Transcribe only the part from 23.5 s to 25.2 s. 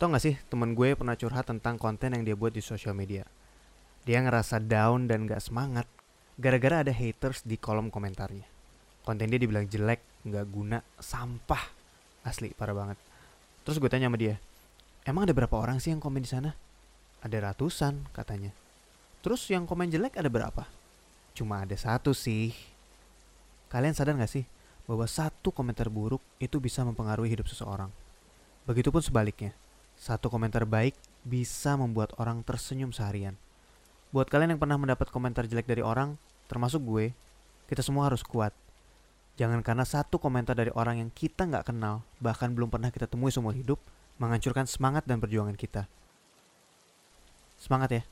Kalian sadar gak sih bahwa